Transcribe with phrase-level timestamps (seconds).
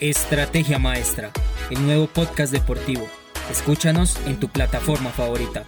[0.00, 1.30] Estrategia Maestra,
[1.70, 3.06] el nuevo podcast deportivo.
[3.48, 5.64] Escúchanos en tu plataforma favorita.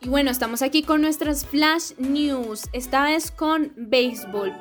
[0.00, 4.52] Y bueno, estamos aquí con nuestras Flash News, esta vez con béisbol.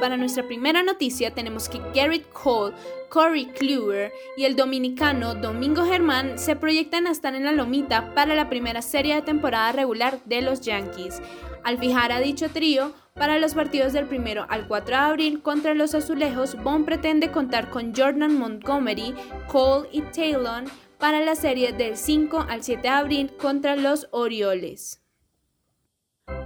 [0.00, 2.74] Para nuestra primera noticia tenemos que Garrett Cole,
[3.08, 8.36] Corey Kluwer y el dominicano Domingo Germán se proyectan a estar en la lomita para
[8.36, 11.20] la primera serie de temporada regular de los Yankees.
[11.64, 15.74] Al fijar a dicho trío, para los partidos del 1 al 4 de abril contra
[15.74, 19.12] los azulejos, Bond pretende contar con Jordan Montgomery,
[19.48, 20.62] Cole y Taylor
[20.98, 25.02] para la serie del 5 al 7 de abril contra los Orioles.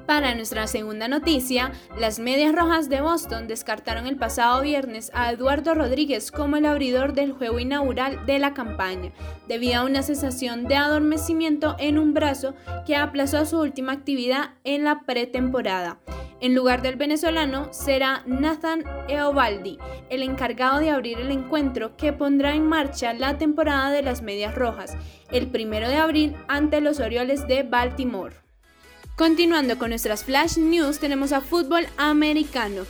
[0.06, 5.74] Para nuestra segunda noticia, las Medias Rojas de Boston descartaron el pasado viernes a Eduardo
[5.74, 9.12] Rodríguez como el abridor del juego inaugural de la campaña,
[9.48, 14.84] debido a una sensación de adormecimiento en un brazo que aplazó su última actividad en
[14.84, 15.98] la pretemporada.
[16.40, 19.78] En lugar del venezolano será Nathan Eovaldi,
[20.10, 24.54] el encargado de abrir el encuentro que pondrá en marcha la temporada de las Medias
[24.54, 24.96] Rojas,
[25.30, 28.42] el primero de abril ante los Orioles de Baltimore.
[29.16, 32.84] Continuando con nuestras flash news, tenemos a fútbol americano.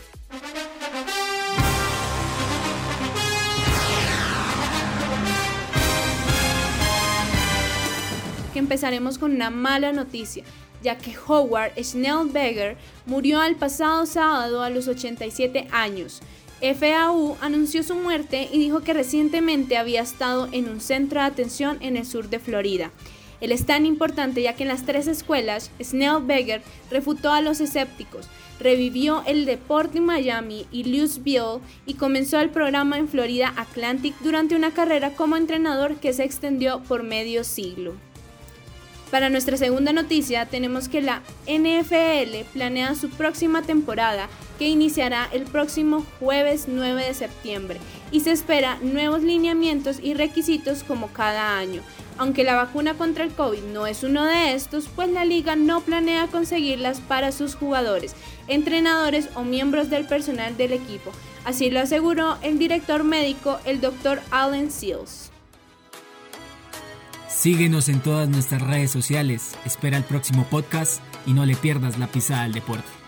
[8.53, 10.45] Que empezaremos con una mala noticia,
[10.81, 16.21] ya que Howard Schnellberger murió el pasado sábado a los 87 años.
[16.61, 21.79] FAU anunció su muerte y dijo que recientemente había estado en un centro de atención
[21.81, 22.93] en el sur de Florida.
[23.43, 28.29] Él es tan importante ya que en las tres escuelas, Snellberger refutó a los escépticos,
[28.61, 34.55] revivió el deporte en Miami y Louisville y comenzó el programa en Florida Atlantic durante
[34.55, 37.95] una carrera como entrenador que se extendió por medio siglo.
[39.11, 45.43] Para nuestra segunda noticia tenemos que la NFL planea su próxima temporada que iniciará el
[45.43, 47.79] próximo jueves 9 de septiembre
[48.13, 51.83] y se espera nuevos lineamientos y requisitos como cada año.
[52.19, 55.81] Aunque la vacuna contra el COVID no es uno de estos, pues la liga no
[55.81, 58.15] planea conseguirlas para sus jugadores,
[58.49, 61.11] entrenadores o miembros del personal del equipo.
[61.45, 64.21] Así lo aseguró el director médico, el Dr.
[64.31, 65.31] Allen Seals.
[67.29, 72.07] Síguenos en todas nuestras redes sociales, espera el próximo podcast y no le pierdas la
[72.07, 73.02] pisada al deporte.